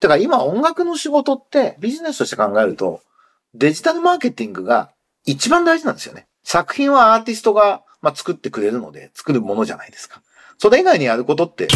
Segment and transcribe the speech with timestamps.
[0.00, 3.00] てから今音楽の仕事ってビジネスとして考えると、
[3.54, 4.90] デジタルマーケティングが
[5.24, 6.26] 一番大事なんですよね。
[6.42, 10.22] 作品はアーティストが、まあ、作ってくれるので、作るものじゃないですか。
[10.58, 11.68] それ以外にやることって、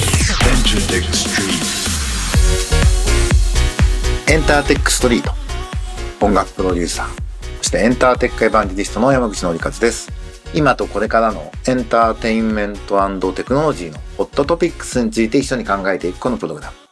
[4.29, 5.33] エンターテックストリート。
[6.25, 7.09] 音楽プロデューサー。
[7.59, 10.11] そしてエンターテックエヴァンジリストの山口のりかずです。
[10.55, 16.84] 今とこれからのエンターテインメントテクノロジーのホットトピックスについて一緒に考えていくこのプログラム。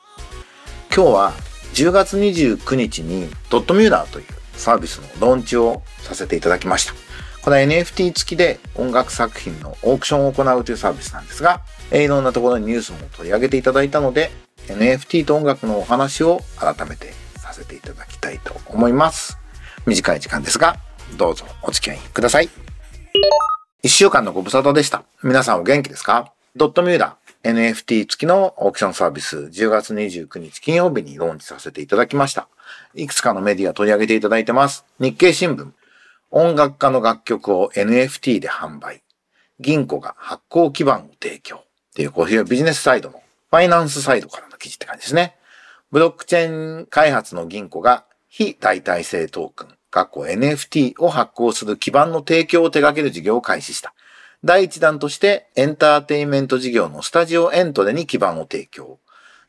[0.95, 1.33] 今日は
[1.73, 6.93] 10月29日にドットミューラーというサービスのローンチをさせていただきました。
[7.41, 11.63] これは NFT 付きで音楽作品のオークションを行うというサービスなんですが、
[11.93, 14.33] いろんなところにニュースも取り上げていただいたので、
[14.67, 19.39] NFT と音楽のお話を改めてさせていただきたいと思います。
[19.87, 20.77] 短い時間ですが、
[21.17, 22.51] どうぞお付き合いください。
[23.83, 25.05] 一週間のご無沙汰でした。
[25.23, 26.35] 皆さんお元気ですか？
[26.55, 32.49] ドットミューラー NFT 付きのオークションサービス10月29日金曜日にローンチさせていただきました。
[32.95, 34.85] いくつかのメディア取り上げていただいてます。
[35.01, 35.73] 日経新聞、
[36.31, 39.03] 音楽家の楽曲を NFT で販売。
[39.59, 41.57] 銀行が発行基盤を提供。
[41.57, 41.61] っ
[41.95, 45.37] ていう、こういうビジネスサイドの、ファイナンスサイドからの記事って感じですね。
[45.91, 53.95] ブロックチェーン開発の銀行が非代替性トークン、括弧 NFT を発行する基盤の提供を手掛ける事業を開始した。
[54.45, 58.99] 第一弾としてエンターテインメント事業のスタジオエントレに基盤を提供。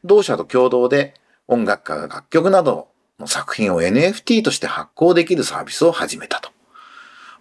[0.03, 1.15] 同社と共同で
[1.47, 6.51] 音楽家が楽曲などの作品を NFT として発行できるサービスを始めたと。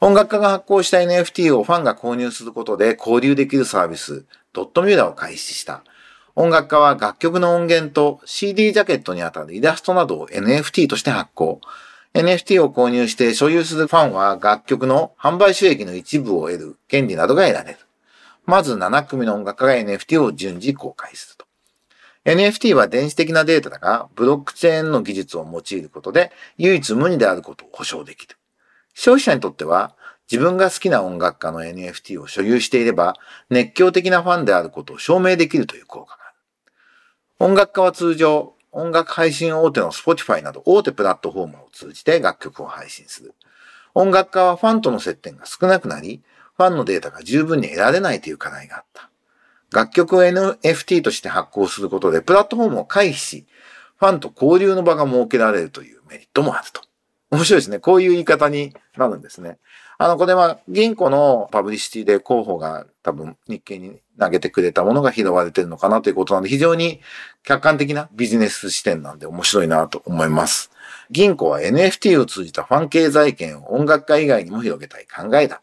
[0.01, 5.85] 音楽家が発行した NFT をファンが購入することで交流できるサービス、ドットミューラを開始した。
[6.35, 11.61] 音楽家は楽曲の音源と CD ジャケットにあたるイラストなどを NFT として発行。
[12.15, 17.79] NFT を購入して所有するファンは楽曲の販売収益の一部を得る権利などが得られる。
[18.45, 21.47] まず7組の音楽家が NFT を順次公開すると。
[22.25, 28.37] NFT は電子的なデータだが、ブロックチェーンの技術を用いることで唯一無二であることを保証できる。
[28.95, 29.97] 消費者にとっては、
[30.31, 33.15] 自分が好きな音楽家の NFT を所有していれば、
[33.51, 36.37] 熱狂的なファンであることを証明できるという効果がある。
[37.39, 43.35] 音楽家は通常、音楽配信大手の Spotify など大手プラットフォームを通じて楽曲を配信する。
[43.95, 46.23] 音楽家はファンとの接点が少なくなり、
[46.57, 49.11] ファンのデータが十分に得られないという課題があった。
[49.71, 53.47] 楽曲を NFT として発行することでプラットフォームを回避し、
[53.99, 56.83] ファンと交流の場が設けられるというメリットもあると。
[57.31, 57.79] 面白いですね。
[57.79, 59.59] こういう言い方になるんですね。
[59.97, 67.01] あの、これは銀行のパブリシティで候補が多分日経に投げてくれたものが拾われてるのかなということなんで、非常に
[67.43, 70.71] 客観的なビジネス視点なんで面白いなと思います。
[71.11, 75.63] 銀行は NFT を通じたファン経済圏を音楽家以外にも広げたい考えだ。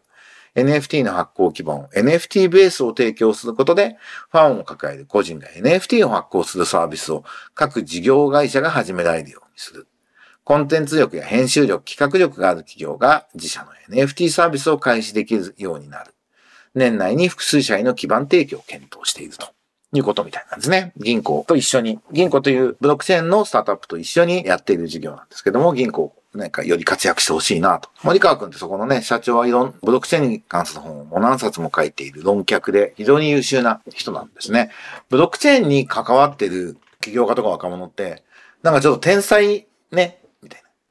[0.55, 3.97] NFT の発行基盤、NFT ベースを提供することで、
[4.29, 9.87] ファンを抱える個人が NFT を発行するサービスを各事業会社が始められるようにする。
[10.43, 16.13] コンテンツ力や編集力、企画力がある企業が自社の NFT サービスを開始できるようになる。
[16.75, 19.47] 年内に複数社への基盤提供を検討していると。
[19.91, 20.93] いうことみたいなんですね。
[20.97, 27.89] 銀行と一緒に、銀行というブロックチェーンのスタートアップと一緒にやっている事業なんですけども、銀行なんかより活躍してほしいなと。
[28.03, 34.69] 森川くんってそこのね、社長はいろん、ブロックチェーンに関する本をもう何冊も書いている論客で非常に優秀な人なんですね。
[35.09, 38.23] ブロックチェーンに関わってる企業家とか若者って、
[38.61, 40.18] なんかちょっと天才ね、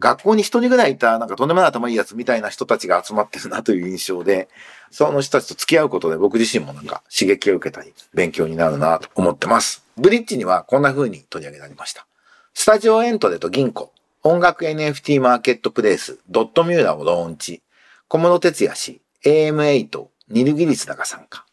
[0.00, 4.48] 学校に一人ぐらいいた、なんかとんでもない頭いいやつみたいな人たちが集まってるなという印象で、
[4.90, 9.84] その人たちと付き合うことで僕自身もなんか刺激を受けたり、勉強になるなと思ってます。
[9.96, 12.06] ブリッジにはこんな風に取り上げられました。
[12.54, 13.92] スタジオエントレと銀行、
[14.22, 17.62] 音楽 NFT マーケットプレイス、ドットミューラをローンチ、
[18.06, 21.44] 小室哲也氏、AM8、ニルギリスらが参加。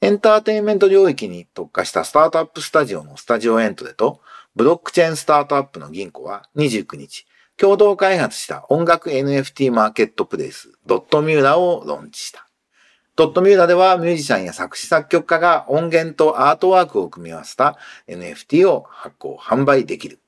[0.00, 4.20] エンターテインメント領域に特化したスタートアップスタジオのスタジオエントレと、
[4.54, 7.26] ブロックチェーンスタートアップの銀行は29日、
[7.62, 12.48] 共同開発した音楽 NFT マーケットプレイス、ドットミューラをローンチした。
[13.14, 17.78] ドットミューラではミュージシャンや作詞作曲家が音源とアートワークを組み合わせた
[18.08, 20.18] NFT を発行、販売できる。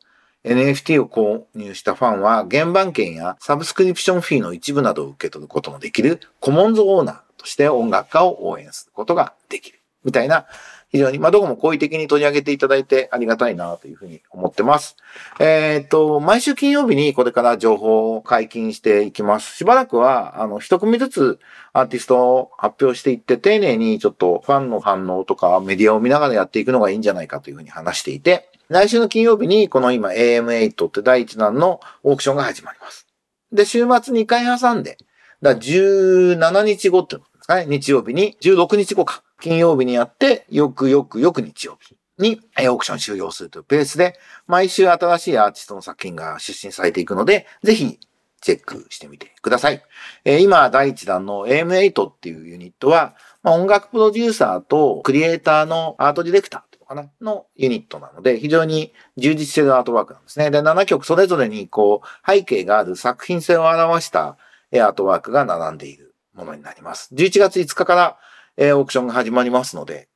[0.44, 9.80] NFT を購入したファンは原版権やサブスクリプションフィーの一部などを受け取ることもできるコモンズオーナーとして音楽家を応援することができる。
[10.04, 10.46] みたいな
[10.94, 14.96] 非常に、まあ、どこも好意的に取り上げていただいてありがたいなというふうに思ってます。
[15.40, 19.56] えっ、と、毎週金曜日にこれから情報を解禁していきます。
[19.56, 21.40] しばらくは、あの、一組ずつ
[21.72, 33.08] アーティストを発表していって、丁寧にちょっとファンの反応とかメディアを見ながらやっていくのがいいんじゃないかというふうに話していて、来週の金曜日にこの今 AM8 って第一弾のオークションが始まります。
[33.52, 34.98] で、週末2回挟んで、
[35.42, 37.66] だ17日後ってことですかね。
[37.66, 39.23] 日曜日に16日後か。
[39.44, 48.00] 金曜日にやって、よくよくよく日曜日にオークション終了するというペースで、毎週新しいアーティストの作品が出品されていくので、ぜひ
[48.40, 49.82] チェックしてみてください。
[50.24, 60.50] えー、今、第1弾の AM8 っていうユニットは、まあ、音楽プロデューサーとクリエイターのアートディレクターっていうのかなのユニットなので、非常に充実しているアートワークなんですね。
[60.50, 64.38] で、7曲それぞれにこう、背景がある作品性を表した
[64.72, 67.14] アートワークが並んでいるものになります。
[67.14, 68.16] 11月5日から、
[68.56, 70.08] えー、オークションが始まりますので、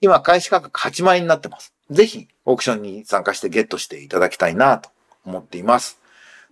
[0.00, 1.72] 今、開始価格8万円になってます。
[1.90, 4.90] ぜひ、オークションに参加してゲットしていただきたいなと
[5.24, 5.98] 思っています。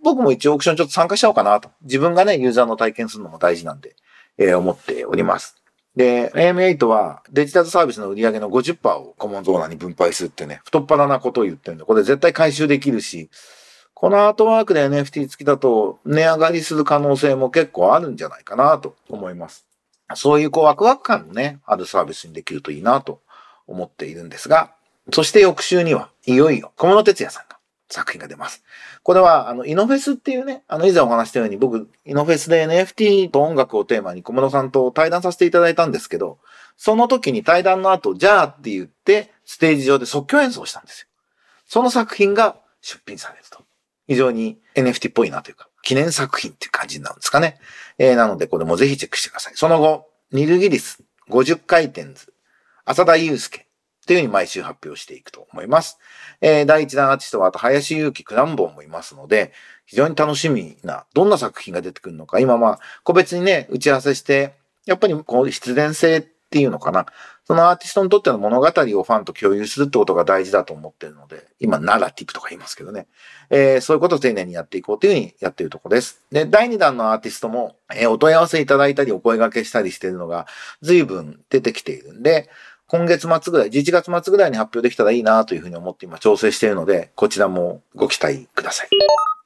[0.03, 1.71] 僕も一応オークションちょっと参加しちゃおうかなと。
[1.83, 3.97] 自分がね、ユーザーの体験するのも大事なんで、
[4.39, 5.57] えー、思っております。
[5.97, 13.31] で、AM8 はデジタルサービスの売り上げの50%をコモンゾーナに分配するってね、太っ腹なことを言ってるんで、これ絶対回収できるし、
[13.95, 19.67] このアートワークで NFT 付きだと値上がりする可能性も結構あるんじゃないかなと思います。
[20.17, 23.21] そういうこうワクワク感のね、あるサービスにできるといいなと
[23.67, 24.73] 思っているんですが、
[25.13, 27.59] そして翌週にはいよいよ小室哲也さんが
[27.89, 28.65] 作品が出ます。
[29.03, 36.39] これは、あの、イノフェスっていうね、あの、以前お話したように、僕、イノフェスで NFT と音楽をテーマに小室さんと対談させていただいたんですけど、
[36.77, 41.09] その時に対談の後、じゃあって言って、ステージ上で即興演奏したんですよ。
[41.67, 43.63] その作品が出品されると。
[44.09, 47.59] 非常に NFT っぽいなというか、記念作品って感じなんですかね。
[47.99, 49.53] えー、なので、これもぜひチェックしてください。
[49.55, 52.33] その後、ニルギリス、50回転図、
[52.85, 53.67] 浅田祐介、
[54.07, 55.99] というふうに毎週発表していくと思います。
[56.41, 59.53] えー、第一弾アーティストは、あと、林祐希クランボンもいますので、
[59.87, 64.55] 非常に楽しみな、どんな作品が出てくるのか、今まあ、個別にね、打ち合わせして、
[64.85, 67.07] やっぱりこう、必然性っていうのかな。
[67.47, 73.07] そのアーティストにとっての物語をファンと共有するってことが大事だと思ってるので、今、ナラティブとか言いますけどね。
[73.51, 76.23] えー、そういうことを丁寧にやっていこうというふうにやっているところです。
[76.33, 80.47] で、第2弾のアーティストも、えー、お問い合わせいただいたり、お声掛けしたりしているのが、
[80.81, 82.49] 随分出てきているんで、
[82.87, 88.89] 今月末ぐらい、11月末ぐらいに発表できたらいいなというふうに思って今調整しているので、こちらもご期待ください。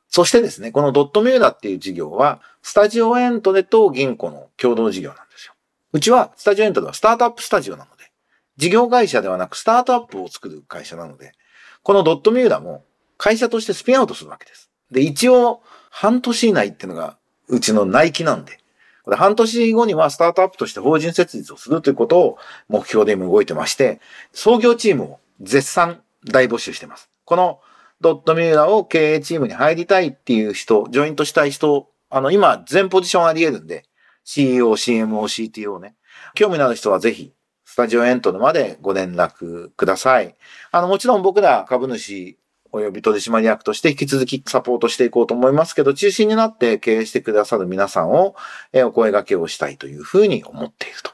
[0.09, 5.55] そしてですね、このドットミューダっていう事業は、スタジオエントレと銀行の共同事業なんですよ。
[5.93, 8.11] うちはスタジオエントレはスタートアップスタジオなので、
[8.59, 11.33] 事業会社ではなくスタートアップを作る会社なので、
[11.83, 12.85] このドットミューダも
[13.17, 14.71] 会社としてスピンアウトするわけです。
[14.91, 17.17] で、一応半年以内っていうのが
[17.49, 18.59] うちのナイキなんで、
[19.05, 22.39] これ半年後にはスタートアップとして法人設立をするということを
[22.69, 24.01] 目標で今動いてまして、
[24.33, 27.09] 創業チームを絶賛大募集してます。
[27.25, 27.61] この
[28.03, 33.88] ドットミューラを経営チームに入りたいっていう人、ジョイントしたい人、あの、今全ポジションあり得るんで、
[34.29, 35.95] CEO、CMO、CTO ね。
[36.35, 37.33] 興味のある人はぜひ、
[37.65, 40.37] スタジオエントルまでご連絡ください。
[40.71, 42.39] あの、もちろん僕ら株主
[42.71, 48.37] 及び取締役として引き続きサポートしていこうと思いますけど、中心になって経営してくださる皆さんを、
[48.75, 51.11] お声掛けをしたいというふうに思っていると。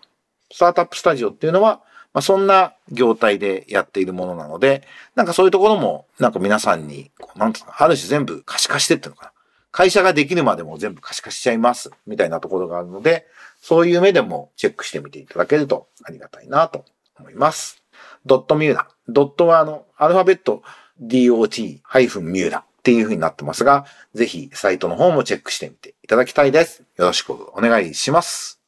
[0.52, 1.82] スタートアップスタジオっていうのは、
[2.12, 4.82] まあ、そんな業態でやっているものなので、
[5.14, 9.33] なんかそういうところも、なんか皆さんに、なんつうか、ある種全部可視化してっていうのかな。
[9.76, 13.26] 会社ができるまでも全部可視化しちゃいます、みたいなところがあるので、
[13.60, 16.84] そういう目でもチェックしてみていただけるとありがたいなと
[17.18, 17.82] 思います。
[18.24, 18.86] ドットミューダ。
[19.08, 20.62] ドットはあの、アルファベット
[21.02, 23.84] dot-mula っていう風になってますが、
[24.14, 26.84] ぜひサイトの方もチェックしてみていただきたいです。
[26.96, 28.60] よろしくお願いします。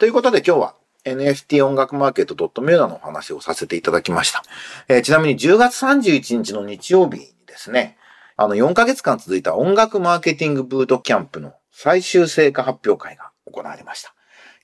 [0.00, 0.74] ということで今日は
[1.04, 4.42] NFT 音楽マーケット .mula のお話をさせていただきました。
[4.88, 7.96] えー、ちなみに10月31日の日曜日にですね、
[8.40, 14.14] あの4ヶ月間続いた音楽マーケティングブートキャンプの最終成果発表会が行われました。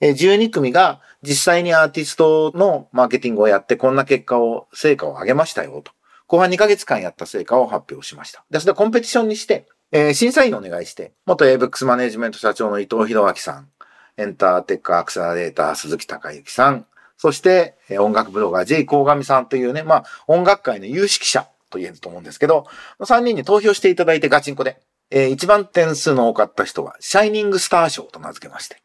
[0.00, 5.90] 12組が実際にアーティストのマーケティングをやってこんな結果を、成果を上げましたよと。
[6.28, 8.44] 後半2ヶ月間やった成果を発表しました。
[8.48, 13.70] で、それでコンペティションにして、えー、審査員をお願いして、元 ABEX マネジメント社長の伊藤博明さん、
[14.16, 22.66] エンターテックアクセラレーター鈴木隆之さん、そして、え、音楽ブロガー J 鴻上さんというね、まあ、音楽界の有識者と言えると思うんですけど、
[23.00, 28.76] 3人に投票していただいてガチンコで、えー、一番点数の多かった人は、 Shining Star 賞と名付けまして、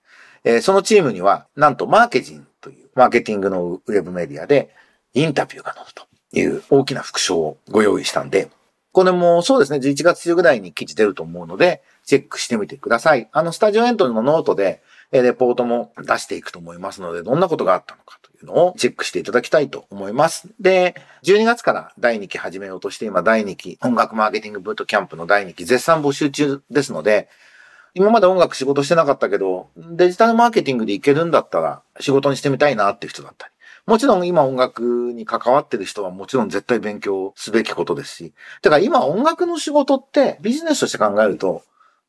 [0.43, 4.69] えー、そのチームには、なんと MarkeZine というマーケティングのウェブメディアで
[5.13, 6.09] インタビューが載ると。
[6.31, 8.49] いう大きな副賞をご用意したんで、
[8.91, 13.29] これもそうですね、11月中ぐらいに記事出ると思うので、チェックしてみてください。
[13.31, 14.81] あの、 studio ENTREのノートで、
[15.11, 20.49] レポートも出していくと思いますので、どんなことがあったのかというのをチェックしていただきたいと思います。
[20.59, 27.27] で、12月から第2期始めようとして、今第2期、音楽マーケティングブートキャンプの第2期絶賛募集中ですので、
[27.95, 33.53] 今まで音楽仕事してなかったけど、デジタルマーケティングでいけるんだったら仕事にしてみたいなっていう人だったり、
[33.87, 38.33] もちろん今音楽に関わってる人はもちろん絶対勉強すべきことですし。
[38.61, 41.63] だから今音楽の仕事ってビジネスとして考えると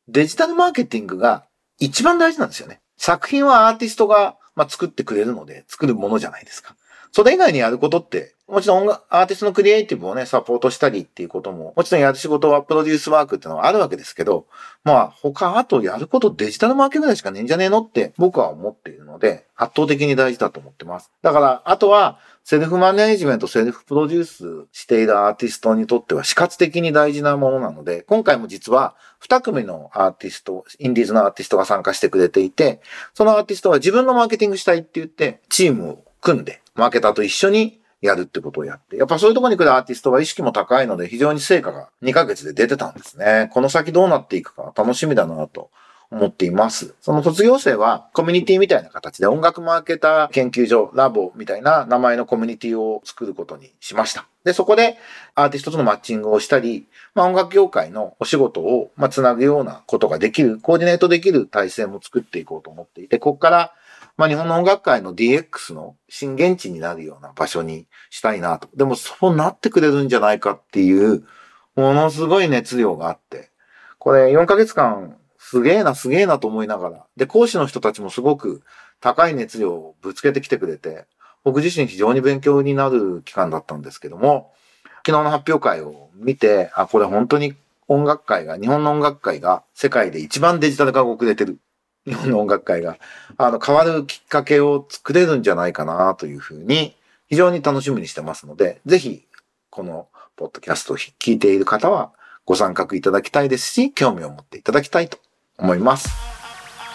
[0.07, 1.45] デジタルマーケティングが
[1.79, 2.79] 一番大事なんですよね。
[3.03, 6.75] 作品はアーティストが、まあ、作ってくれるので作るものじゃないですか。
[7.11, 14.45] それ以外にやることって、もちろんアーティストのクリエイティブをね、サポートしたりっていうことも、もちろんやる仕事はプロデュースワークっていうのはあるわけですけど、
[14.83, 21.11] まあ他、あとやることデジタルマーケぐらいしかねえんじゃねえのって僕は思っているので、圧倒的に大事だと思ってます。
[21.21, 32.81] だから、あとは、セルフマネージメント、セルフプロデュースしているアーティストにとっては死活的に大事なものなので、今回も実は2組のアーティスト、インディーズのアーティストが参加してくれていて、
[33.13, 43.51] そのアーティストは自分のマーケティングしたいって言って、チームを組んで、マーケターと一緒にやるってことをやって、やっぱそういうところに来るアーティストは意識も高いので、非常に成果が2ヶ月で出てたんですね。
[43.53, 45.69] この先どうなっていくか楽しみだなと
[46.09, 46.95] 思っています。
[46.99, 54.25] その卒業生はコミュニティみたいな形で音楽マーケター研究所、ラボみたいな名前のコミュニティを作ることにしました。
[54.43, 54.97] で、そこで
[55.35, 63.73] アーティストとのマッチングをしたり、まあ、音楽業界のお仕事を、まあ、つなぐようなことができる、コーディネートできる体制も作っていこうと思っていて、ここから
[64.17, 68.69] まあ、日本の音楽界の DX の震源地になるような場所にしたいなと。
[68.75, 71.23] でもそうなってくれるんじゃないかっていう、
[71.75, 73.49] ものすごい熱量があって、
[73.97, 77.05] これ4ヶ月間すげえな、すげえなと思いながら。
[77.17, 78.61] で、講師の人たちもすごく
[78.99, 81.05] 高い熱量をぶつけてきてくれて、
[81.43, 84.53] 僕自身非常に勉強になる期間だったんですけども、
[85.05, 87.55] 昨日の発表会を見て、あ、これ本当に
[87.87, 91.57] 音楽界が、日本の音楽界が世界で一番デジタル化が遅れてる。
[92.05, 92.97] 日本の音楽界が、
[93.37, 96.95] あの、変わるきっかけを作れるんじゃないかなというふうに、
[97.27, 99.25] 非常に楽しみにしてますので、ぜひ、
[99.69, 102.11] このポッドキャストを聞いている方は、
[102.45, 105.19] ご参画いただきたいですし、興味を持っていただきたいと
[105.57, 106.09] 思います。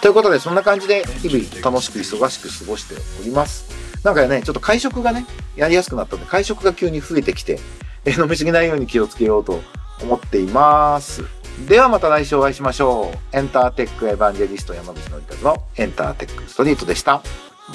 [0.02, 3.70] ということで、そんな感じで日々楽しく忙しく過ごしております。
[4.04, 5.24] なんかね、ちょっと会食がね、
[5.56, 7.58] やりやすくなったので、会食が急に増えてきて、
[8.06, 9.60] 飲みすぎないように気をつけようと
[10.02, 11.24] 思っています。
[11.64, 13.36] ではまた来週お会いしましょう。
[13.36, 17.22] エンターテックエヴァンジェリスト山口のりたのエンターテックストリートでした。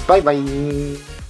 [0.07, 1.20] バイバイ。